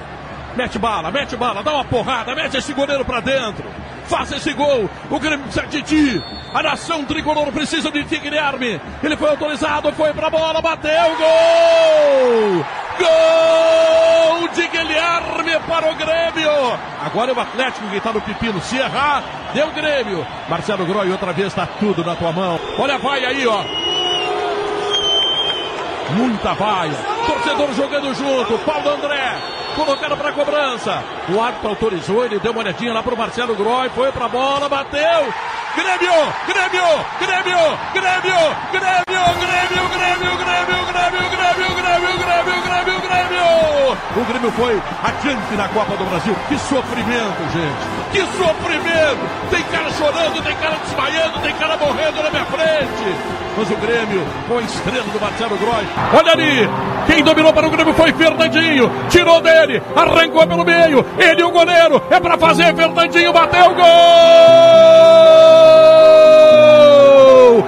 Mete 0.57 0.79
bala, 0.79 1.11
mete 1.11 1.37
bala, 1.37 1.63
dá 1.63 1.75
uma 1.75 1.85
porrada, 1.85 2.35
mete 2.35 2.57
esse 2.57 2.73
goleiro 2.73 3.05
para 3.05 3.21
dentro. 3.21 3.69
Faça 4.09 4.37
esse 4.37 4.53
gol. 4.53 4.89
O 5.11 5.19
Grêmio 5.19 5.45
precisa 5.45 5.67
de 5.67 5.83
ti. 5.83 6.25
A 6.55 6.63
nação 6.63 7.05
tricolor 7.05 7.51
precisa 7.53 7.91
de 7.91 8.05
ti, 8.05 8.19
Guilherme. 8.19 8.81
Ele 9.03 9.17
foi 9.17 9.31
autorizado, 9.31 9.93
foi 9.93 10.13
pra 10.13 10.31
bola, 10.31 10.63
bateu, 10.63 11.17
gol! 11.17 12.65
Gol 12.99 14.49
de 14.49 14.69
Guilherme 14.69 15.61
para 15.67 15.91
o 15.91 15.95
Grêmio. 15.95 16.79
Agora 17.05 17.33
é 17.33 17.35
o 17.35 17.41
Atlético 17.41 17.89
que 17.89 17.97
está 17.97 18.13
no 18.13 18.21
pepino. 18.21 18.61
Se 18.61 18.77
errar, 18.77 19.23
deu 19.53 19.71
Grêmio. 19.73 20.27
Marcelo 20.49 20.87
Groi, 20.87 21.11
outra 21.11 21.33
vez 21.33 21.49
está 21.49 21.67
tudo 21.67 22.05
na 22.05 22.15
tua 22.15 22.33
mão. 22.33 22.59
Olha, 22.79 22.99
vai 22.99 23.25
aí, 23.25 23.47
ó. 23.47 23.65
Muita 26.15 26.55
vaia. 26.55 26.95
Torcedor 27.27 27.75
jogando 27.75 28.15
junto. 28.15 28.59
Paulo 28.65 28.89
André 28.89 29.57
colocando 29.77 30.17
para 30.17 30.33
cobrança. 30.33 31.05
O 31.29 31.41
árbitro 31.41 31.69
autorizou, 31.69 32.25
ele 32.25 32.41
deu 32.41 32.53
uma 32.53 32.63
olhadinha 32.63 32.93
lá 32.93 33.03
pro 33.03 33.17
Marcelo 33.17 33.55
Groy, 33.55 33.89
foi 33.91 34.11
pra 34.11 34.29
bola, 34.29 34.69
bateu. 34.69 35.33
Grêmio, 35.77 36.33
Grêmio, 36.49 36.89
Grêmio, 37.21 37.61
Grêmio, 37.93 38.41
Grêmio, 38.73 39.27
Grêmio, 39.45 39.85
Grêmio, 39.93 40.37
Grêmio, 40.37 40.37
Grêmio, 40.37 41.29
Grêmio, 41.29 41.77
Grêmio, 41.77 42.17
Grêmio, 42.17 42.63
Grêmio, 42.63 43.01
Grêmio. 43.01 43.97
O 44.17 44.25
Grêmio 44.25 44.51
foi 44.53 44.83
adiante 45.05 45.55
na 45.55 45.69
Copa 45.69 45.97
do 45.97 46.05
Brasil. 46.07 46.35
Que 46.49 46.59
sofrimento, 46.59 47.43
gente. 47.53 47.85
Que 48.13 48.21
sofrimento. 48.21 49.51
Tem 49.51 49.63
cara 49.65 49.91
chorando, 49.93 50.43
tem 50.43 50.57
cara 50.57 50.77
desmaiando, 50.83 51.39
tem 51.41 51.55
cara 51.55 51.77
morrendo 51.77 52.23
na 52.23 52.31
minha 52.31 52.45
frente 52.47 53.47
mas 53.57 53.71
o 53.71 53.77
Grêmio 53.77 54.23
com 54.47 54.59
a 54.59 54.63
estrela 54.63 55.05
do 55.05 55.21
Marcelo 55.21 55.57
Groy. 55.57 55.87
Olha 56.13 56.33
ali, 56.33 56.69
quem 57.07 57.25
dominou 57.25 57.53
para 57.53 57.67
o 57.67 57.71
Grêmio 57.71 57.95
foi 57.95 58.13
Fernandinho, 58.13 58.91
tirou 59.09 59.41
dele, 59.41 59.83
arrancou 59.95 60.47
pelo 60.47 60.65
meio, 60.65 61.05
ele 61.19 61.43
o 61.43 61.51
goleiro, 61.51 62.03
é 62.11 62.21
para 62.21 62.37
fazer, 62.37 62.75
Fernandinho 62.75 63.33
bateu, 63.33 63.75
gol! 63.75 65.66
Gol! 66.67 67.63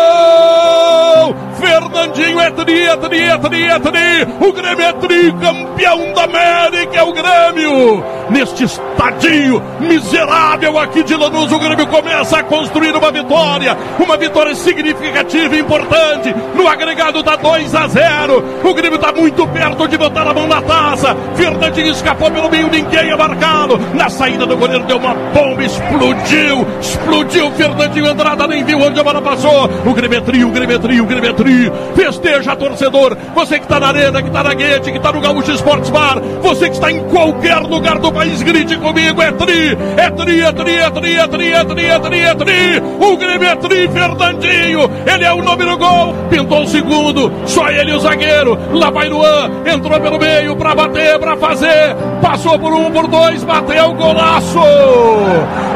Gol! 0.00 1.34
Fernandinho, 1.58 2.40
é 2.40 2.48
etnia, 2.48 2.90
é 2.90 3.76
etnia. 3.76 4.28
O 4.40 4.52
Grêmio 4.52 4.84
é 4.84 4.92
campeão 5.32 6.12
da 6.12 6.24
América, 6.24 6.96
é 6.96 7.02
o 7.02 7.12
Grêmio! 7.12 8.20
neste 8.30 8.64
estadio 8.64 9.62
miserável 9.80 10.78
aqui 10.78 11.02
de 11.02 11.14
Lanús. 11.14 11.52
O 11.52 11.58
Grêmio 11.58 11.86
começa 11.86 12.38
a 12.38 12.42
construir 12.42 12.94
uma 12.96 13.10
vitória, 13.10 13.76
uma 13.98 14.16
vitória 14.16 14.54
significativa 14.54 15.56
e 15.56 15.60
importante. 15.60 16.34
No 16.54 16.66
agregado 16.68 17.22
da 17.22 17.36
2 17.36 17.74
a 17.74 17.86
0. 17.88 18.44
O 18.64 18.74
Grêmio 18.74 18.96
está 18.96 19.12
muito 19.12 19.46
perto 19.48 19.88
de 19.88 19.98
botar 19.98 20.26
a 20.26 20.32
mão 20.34 20.46
na 20.46 20.62
taça. 20.62 21.16
Fernandinho 21.34 21.92
escapou 21.92 22.30
pelo 22.30 22.48
meio, 22.48 22.68
ninguém 22.68 23.10
é 23.10 23.16
marcado. 23.16 23.78
Na 23.94 24.08
saída 24.08 24.46
do 24.46 24.56
goleiro 24.56 24.84
deu 24.84 24.96
uma 24.96 25.14
bomba, 25.14 25.64
explodiu, 25.64 26.66
explodiu. 26.80 27.50
Fernandinho 27.52 28.06
Andrada 28.06 28.46
nem 28.46 28.64
viu 28.64 28.78
onde 28.78 29.00
a 29.00 29.04
bola 29.04 29.20
passou. 29.20 29.68
O 29.84 29.92
Grêmio 29.92 30.18
é 30.18 30.44
o 30.44 30.50
Grêmio 30.50 30.76
é 30.76 31.00
o 31.00 31.06
Grêmio 31.06 31.30
é. 31.30 31.96
Festeja, 31.96 32.54
torcedor. 32.54 33.16
Você 33.34 33.58
que 33.58 33.64
está 33.64 33.80
na 33.80 33.88
arena, 33.88 34.22
que 34.22 34.28
está 34.28 34.42
na 34.42 34.54
guete, 34.54 34.92
que 34.92 34.98
está 35.10 35.12
no 35.12 35.20
Gaúcho 35.20 35.50
Esportes 35.52 35.90
Bar. 35.90 36.20
Você 36.42 36.68
que 36.68 36.74
está 36.74 36.90
em 36.90 37.02
qualquer 37.08 37.58
lugar 37.58 37.98
do 37.98 38.12
país, 38.12 38.42
grite 38.42 38.76
comigo, 38.76 39.20
é 39.20 39.32
tri, 39.32 39.76
é 39.96 40.10
tri, 40.10 40.40
é 40.40 40.52
tri, 40.52 40.76
é 40.76 40.90
tri, 40.90 41.16
é 41.16 41.26
tri, 41.26 41.52
é 41.52 41.64
tri, 41.64 41.84
é 41.84 41.98
tri, 41.98 42.20
é 42.20 42.34
tri, 42.34 42.82
o 43.00 43.16
Grêmio 43.16 43.48
é 43.48 43.56
tri, 43.56 43.88
Fernandinho, 43.88 44.90
ele 45.06 45.24
é 45.24 45.32
o 45.32 45.42
nome 45.42 45.64
do 45.64 45.76
gol, 45.76 46.14
pintou 46.28 46.62
o 46.62 46.66
segundo, 46.66 47.32
só 47.46 47.68
ele 47.68 47.92
o 47.92 47.98
zagueiro, 47.98 48.58
lá 48.72 48.90
vai 48.90 49.08
Luan, 49.08 49.50
entrou 49.66 50.00
pelo 50.00 50.18
meio 50.18 50.56
pra 50.56 50.74
bater, 50.74 51.18
pra 51.18 51.36
fazer, 51.36 51.96
passou 52.22 52.58
por 52.58 52.72
um, 52.72 52.90
por 52.90 53.06
dois, 53.06 53.42
bateu, 53.42 53.92
golaço, 53.94 54.58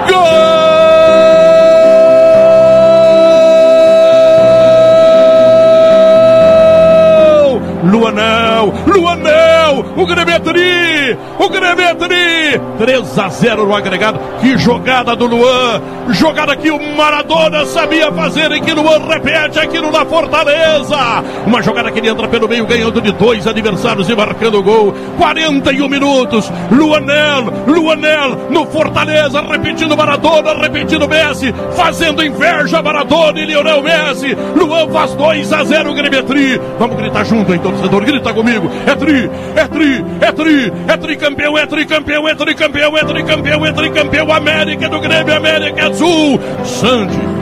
gol! 0.08 0.54
Luanel, 8.94 9.84
o 9.96 10.06
Grêmio 10.06 10.34
o 11.38 11.48
Grêmio 11.48 11.84
é 11.84 11.94
tri, 11.94 12.60
3 12.78 13.18
a 13.18 13.28
0 13.28 13.66
no 13.66 13.74
agregado, 13.74 14.20
que 14.40 14.56
jogada 14.56 15.16
do 15.16 15.26
Luan, 15.26 15.82
jogada 16.10 16.54
que 16.56 16.70
o 16.70 16.96
Maradona 16.96 17.66
sabia 17.66 18.12
fazer 18.12 18.52
e 18.52 18.60
que 18.60 18.72
Luan 18.72 19.06
repete 19.08 19.58
aqui 19.58 19.80
no 19.80 19.90
La 19.90 20.04
Fortaleza, 20.04 20.96
uma 21.46 21.62
jogada 21.62 21.90
que 21.90 21.98
ele 21.98 22.08
entra 22.08 22.28
pelo 22.28 22.48
meio 22.48 22.66
ganhando 22.66 23.00
de 23.00 23.12
dois 23.12 23.46
adversários 23.46 24.08
e 24.08 24.14
marcando 24.14 24.58
o 24.58 24.62
gol, 24.62 24.94
41 25.18 25.88
minutos, 25.88 26.50
Luanel, 26.70 27.52
Luanel 27.66 28.48
no 28.50 28.66
Fortaleza, 28.66 29.40
repetindo 29.42 29.96
Maradona, 29.96 30.54
repetindo 30.54 31.08
Messi, 31.08 31.52
fazendo 31.76 32.24
inveja 32.24 32.82
Maradona 32.82 33.40
e 33.40 33.46
Lionel 33.46 33.82
Messi, 33.82 34.36
Luan 34.56 34.88
faz 34.88 35.14
2 35.14 35.52
a 35.52 35.64
0 35.64 35.90
o 35.90 35.94
Grêmio 35.94 36.14
vamos 36.78 36.96
gritar 36.96 37.24
junto 37.24 37.54
então 37.54 37.72
torcedor, 37.72 38.04
grita 38.04 38.32
comigo. 38.32 38.70
É 38.86 38.94
tri, 38.94 39.30
é 39.56 39.66
tri, 39.66 40.04
é 40.20 40.32
tri, 40.32 40.72
é 40.88 40.96
tricampeão, 40.96 41.58
é 41.58 41.66
tricampeão, 41.66 42.28
é 42.28 42.34
tricampeão, 42.34 42.96
é 42.96 43.04
tricampeão, 43.04 43.66
é 43.66 43.72
tricampeão. 43.72 44.32
América 44.32 44.88
do 44.88 45.00
Grêmio, 45.00 45.36
América 45.36 45.86
Azul. 45.86 46.38
Sandy 46.64 47.34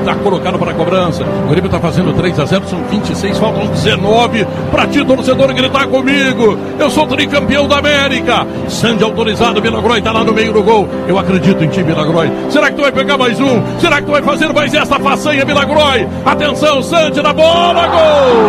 está 0.00 0.14
colocado 0.14 0.58
para 0.58 0.70
a 0.70 0.74
cobrança. 0.74 1.22
O 1.22 1.50
Grêmio 1.50 1.66
está 1.66 1.78
fazendo 1.78 2.12
3 2.14 2.40
a 2.40 2.44
0, 2.44 2.66
são 2.66 2.82
26, 2.84 3.38
faltam 3.38 3.66
19 3.66 4.46
para 4.70 4.86
ti, 4.86 5.04
torcedor, 5.04 5.52
gritar 5.52 5.86
comigo. 5.86 6.58
Eu 6.78 6.90
sou 6.90 7.06
tricampeão 7.06 7.68
da 7.68 7.78
América. 7.78 8.46
Sandy 8.68 9.04
autorizado, 9.04 9.60
Milagroy 9.60 9.98
está 9.98 10.12
lá 10.12 10.24
no 10.24 10.32
meio 10.32 10.52
do 10.52 10.62
gol. 10.62 10.88
Eu 11.06 11.18
acredito 11.18 11.62
em 11.62 11.68
ti, 11.68 11.82
Milagroy. 11.82 12.30
Será 12.50 12.70
que 12.70 12.76
tu 12.76 12.82
vai 12.82 12.92
pegar 12.92 13.18
mais 13.18 13.38
um? 13.38 13.62
Será 13.78 14.00
que 14.00 14.06
tu 14.06 14.12
vai 14.12 14.22
fazer 14.22 14.52
mais 14.52 14.72
esta 14.72 14.98
façanha, 14.98 15.44
Milagroy? 15.44 16.08
Atenção, 16.24 16.82
Sandy 16.82 17.22
na 17.22 17.32
bola, 17.32 17.86
gol! 17.86 18.48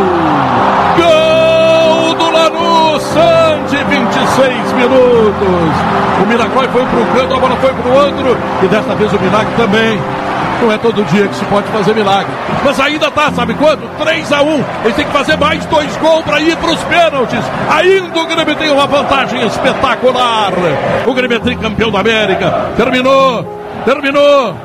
Gol 0.98 1.59
Lanús, 2.39 3.04
Sandy, 3.04 3.84
26 3.84 4.73
minutos. 4.73 5.75
O 6.23 6.28
Milagroy 6.28 6.67
foi 6.69 6.86
para 6.86 6.99
um 6.99 7.06
canto, 7.08 7.34
a 7.34 7.39
bola 7.39 7.56
foi 7.58 7.73
para 7.73 7.91
o 7.91 7.95
outro. 8.06 8.38
E 8.63 8.67
desta 8.67 8.95
vez 8.95 9.12
o 9.12 9.19
milagre 9.19 9.54
também. 9.58 9.99
Não 10.62 10.71
é 10.71 10.78
todo 10.78 11.04
dia 11.06 11.28
que 11.28 11.36
se 11.36 11.45
pode 11.45 11.67
fazer 11.67 11.93
milagre. 11.93 12.32
Mas 12.63 12.80
ainda 12.80 13.10
tá, 13.12 13.32
sabe 13.32 13.54
quanto? 13.54 13.84
3 13.97 14.32
a 14.32 14.41
1 14.41 14.63
Eles 14.84 14.95
têm 14.95 15.06
que 15.06 15.12
fazer 15.12 15.38
mais 15.38 15.65
dois 15.65 15.95
gols 15.97 16.23
para 16.23 16.39
ir 16.41 16.56
para 16.58 16.71
os 16.71 16.84
pênaltis. 16.84 17.43
Ainda 17.69 18.19
o 18.19 18.25
Grêmio 18.28 18.56
tem 18.56 18.69
uma 18.69 18.88
vantagem 18.88 19.45
espetacular. 19.45 20.52
O 21.06 21.13
Grêmio 21.13 21.38
é 21.38 21.39
tricampeão 21.39 21.91
da 21.91 21.99
América. 21.99 22.71
Terminou. 22.75 23.43
Terminou. 23.86 24.56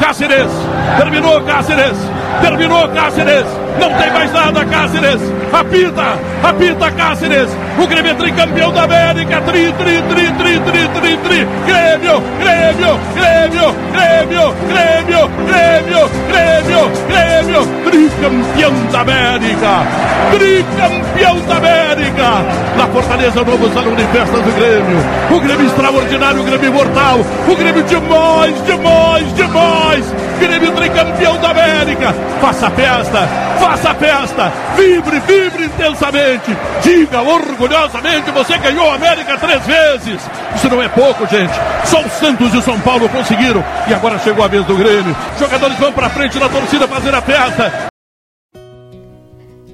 Cáceres. 0.00 0.50
Terminou 0.98 1.40
Cáceres. 1.42 1.96
Terminou 2.40 2.88
Cáceres. 2.88 3.46
Não 3.80 3.92
tem 3.94 4.10
mais 4.12 4.32
nada, 4.32 4.64
Cáceres. 4.64 5.20
Apita, 5.52 6.18
apita 6.42 6.90
Cáceres. 6.92 7.48
O 7.78 7.86
Grêmio 7.86 8.12
é 8.12 8.14
tricampeão 8.14 8.72
da 8.72 8.82
América. 8.84 9.40
Tri, 9.42 9.72
tri, 9.72 10.02
tri, 10.02 10.32
tri, 10.32 10.60
tri, 10.60 10.88
tri, 10.88 11.16
tri. 11.16 11.46
Grêmio, 11.66 12.22
Grêmio, 12.40 13.00
Grêmio, 13.14 13.74
Grêmio, 13.92 14.54
Grêmio, 14.68 15.30
Grêmio, 15.48 16.10
Grêmio, 16.28 16.90
Grêmio. 17.08 17.66
Tricampeão 17.84 18.72
da 18.92 19.00
América. 19.00 19.86
Tricampeão 20.32 21.40
da 21.46 21.56
América. 21.56 22.28
Na 22.76 22.86
Fortaleza, 22.88 23.44
novo 23.44 23.72
salão 23.72 23.96
festas 24.12 24.42
do 24.42 24.52
Grêmio. 24.52 24.98
O 25.30 25.40
Grêmio 25.40 25.66
extraordinário, 25.66 26.40
o 26.40 26.44
Grêmio 26.44 26.68
imortal. 26.68 27.18
O 27.48 27.56
Grêmio 27.56 27.82
demais, 27.84 28.64
demais, 28.64 29.34
demais. 29.34 30.04
Grêmio 30.38 30.72
tricampeão 30.72 31.36
da 31.38 31.50
América. 31.50 32.12
Faça 32.40 32.70
festa, 32.70 33.28
faça 33.58 33.94
festa. 33.94 34.52
Vibre, 34.76 35.20
vibre 35.20 35.64
intensamente. 35.66 36.56
Diga 36.82 37.22
orgulhosamente: 37.22 38.30
você 38.30 38.56
ganhou 38.58 38.90
a 38.90 38.94
América 38.94 39.36
três 39.38 39.64
vezes. 39.66 40.20
Isso 40.54 40.68
não 40.68 40.82
é 40.82 40.88
pouco, 40.88 41.26
gente. 41.26 41.52
Só 41.84 42.00
o 42.00 42.08
Santos 42.08 42.54
e 42.54 42.58
o 42.58 42.62
São 42.62 42.78
Paulo 42.80 43.08
conseguiram. 43.08 43.64
E 43.88 43.94
agora 43.94 44.18
chegou 44.18 44.44
a 44.44 44.48
vez 44.48 44.64
do 44.64 44.76
Grêmio. 44.76 45.16
Jogadores 45.38 45.78
vão 45.78 45.92
pra 45.92 46.10
frente 46.10 46.38
da 46.38 46.48
torcida 46.48 46.86
fazer 46.88 47.14
a 47.14 47.20
festa. 47.20 47.88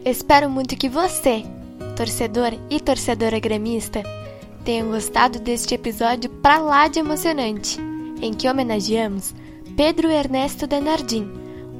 Espero 0.05 0.51
muito 0.51 0.77
que 0.77 0.89
você, 0.89 1.43
torcedor 1.97 2.53
e 2.69 2.79
torcedora 2.79 3.41
gremista, 3.41 4.03
tenham 4.63 4.89
gostado 4.89 5.39
deste 5.39 5.75
episódio 5.75 6.29
pra 6.29 6.59
lá 6.59 6.89
de 6.89 6.99
emocionante, 6.99 7.81
em 8.21 8.35
que 8.35 8.49
homenageamos 8.49 9.35
Pedro 9.77 10.09
Ernesto 10.09 10.67
Denardim, 10.67 11.31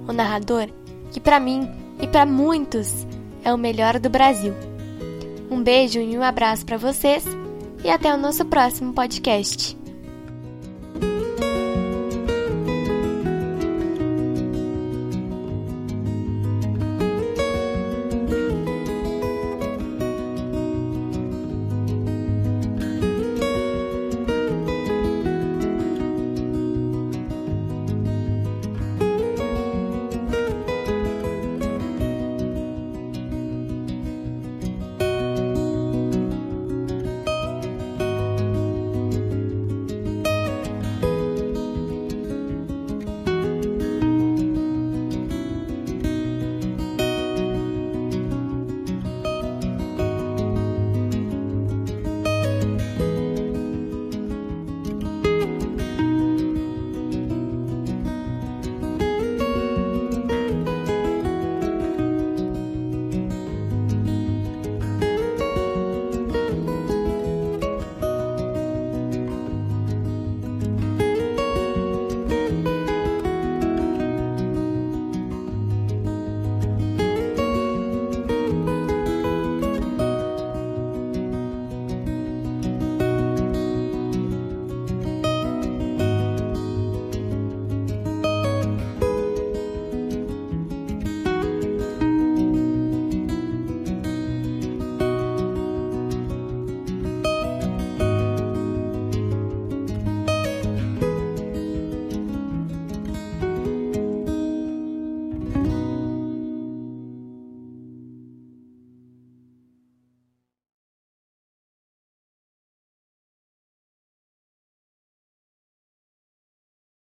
o 0.09 0.13
narrador 0.13 0.69
que 1.13 1.21
para 1.21 1.39
mim 1.39 1.71
e 2.01 2.09
para 2.09 2.27
muitos 2.27 3.07
é 3.45 3.55
o 3.55 3.59
melhor 3.59 4.01
do 4.01 4.11
Brasil. 4.11 4.53
Um 5.51 5.63
beijo 5.63 6.01
e 6.01 6.19
um 6.19 6.23
abraço 6.23 6.67
para 6.67 6.77
vocês 6.77 7.25
e 7.85 7.91
até 7.91 8.13
o 8.13 8.19
nosso 8.19 8.45
próximo 8.47 8.93
podcast. 8.93 9.77